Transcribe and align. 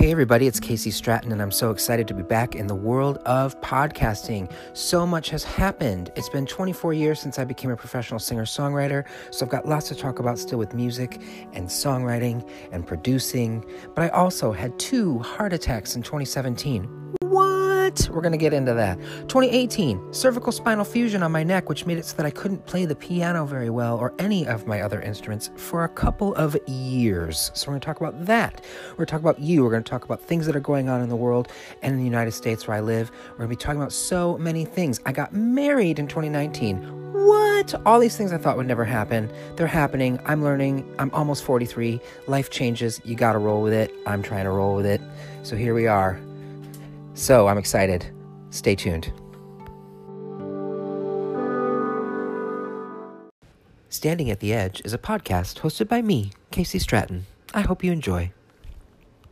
Hey, 0.00 0.10
everybody, 0.12 0.46
it's 0.46 0.58
Casey 0.58 0.90
Stratton, 0.90 1.30
and 1.30 1.42
I'm 1.42 1.50
so 1.50 1.70
excited 1.70 2.08
to 2.08 2.14
be 2.14 2.22
back 2.22 2.54
in 2.54 2.66
the 2.66 2.74
world 2.74 3.18
of 3.26 3.60
podcasting. 3.60 4.50
So 4.72 5.06
much 5.06 5.28
has 5.28 5.44
happened. 5.44 6.10
It's 6.16 6.30
been 6.30 6.46
24 6.46 6.94
years 6.94 7.20
since 7.20 7.38
I 7.38 7.44
became 7.44 7.70
a 7.70 7.76
professional 7.76 8.18
singer 8.18 8.46
songwriter, 8.46 9.04
so 9.30 9.44
I've 9.44 9.52
got 9.52 9.68
lots 9.68 9.88
to 9.88 9.94
talk 9.94 10.18
about 10.18 10.38
still 10.38 10.58
with 10.58 10.72
music 10.72 11.20
and 11.52 11.68
songwriting 11.68 12.48
and 12.72 12.86
producing. 12.86 13.62
But 13.94 14.04
I 14.04 14.08
also 14.08 14.52
had 14.52 14.78
two 14.78 15.18
heart 15.18 15.52
attacks 15.52 15.94
in 15.96 16.02
2017. 16.02 17.19
What? 17.90 18.08
We're 18.10 18.20
going 18.20 18.32
to 18.32 18.38
get 18.38 18.52
into 18.52 18.72
that. 18.74 18.98
2018, 19.26 20.12
cervical 20.12 20.52
spinal 20.52 20.84
fusion 20.84 21.24
on 21.24 21.32
my 21.32 21.42
neck, 21.42 21.68
which 21.68 21.86
made 21.86 21.98
it 21.98 22.04
so 22.04 22.16
that 22.18 22.26
I 22.26 22.30
couldn't 22.30 22.64
play 22.66 22.84
the 22.84 22.94
piano 22.94 23.44
very 23.44 23.68
well 23.68 23.98
or 23.98 24.14
any 24.20 24.46
of 24.46 24.64
my 24.66 24.80
other 24.80 25.00
instruments 25.00 25.50
for 25.56 25.82
a 25.82 25.88
couple 25.88 26.32
of 26.36 26.56
years. 26.68 27.50
So 27.54 27.66
we're 27.66 27.72
going 27.72 27.80
to 27.80 27.86
talk 27.86 28.00
about 28.00 28.26
that. 28.26 28.64
We're 28.90 28.96
going 28.98 29.06
to 29.06 29.12
talk 29.12 29.20
about 29.20 29.40
you. 29.40 29.64
We're 29.64 29.70
going 29.70 29.82
to 29.82 29.90
talk 29.90 30.04
about 30.04 30.20
things 30.20 30.46
that 30.46 30.54
are 30.54 30.60
going 30.60 30.88
on 30.88 31.02
in 31.02 31.08
the 31.08 31.16
world 31.16 31.48
and 31.82 31.92
in 31.92 31.98
the 31.98 32.04
United 32.04 32.30
States 32.30 32.68
where 32.68 32.76
I 32.76 32.80
live. 32.80 33.10
We're 33.32 33.38
going 33.38 33.50
to 33.50 33.56
be 33.56 33.60
talking 33.60 33.80
about 33.80 33.92
so 33.92 34.38
many 34.38 34.64
things. 34.64 35.00
I 35.04 35.10
got 35.10 35.34
married 35.34 35.98
in 35.98 36.06
2019. 36.06 37.00
What? 37.12 37.74
All 37.84 37.98
these 37.98 38.16
things 38.16 38.32
I 38.32 38.38
thought 38.38 38.56
would 38.56 38.68
never 38.68 38.84
happen. 38.84 39.32
They're 39.56 39.66
happening. 39.66 40.20
I'm 40.26 40.44
learning. 40.44 40.94
I'm 41.00 41.10
almost 41.12 41.42
43. 41.42 42.00
Life 42.28 42.50
changes. 42.50 43.00
You 43.04 43.16
got 43.16 43.32
to 43.32 43.38
roll 43.38 43.62
with 43.62 43.72
it. 43.72 43.92
I'm 44.06 44.22
trying 44.22 44.44
to 44.44 44.50
roll 44.50 44.76
with 44.76 44.86
it. 44.86 45.00
So 45.42 45.56
here 45.56 45.74
we 45.74 45.88
are. 45.88 46.20
So 47.20 47.48
I'm 47.48 47.58
excited. 47.58 48.06
Stay 48.48 48.74
tuned. 48.74 49.12
Standing 53.90 54.30
at 54.30 54.40
the 54.40 54.54
Edge 54.54 54.80
is 54.86 54.94
a 54.94 54.98
podcast 54.98 55.58
hosted 55.58 55.86
by 55.86 56.00
me, 56.00 56.32
Casey 56.50 56.78
Stratton. 56.78 57.26
I 57.52 57.60
hope 57.60 57.84
you 57.84 57.92
enjoy. 57.92 58.32